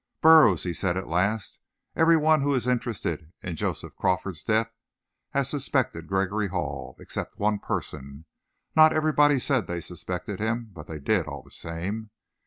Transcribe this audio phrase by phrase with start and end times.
[0.19, 1.59] "Burroughs," he said at last,
[1.95, 4.71] "every one who is interested in Joseph Crawford's death
[5.29, 8.25] has suspected Gregory Hall, except one person.
[8.75, 12.09] Not everybody said they suspected him, but they did, all the same.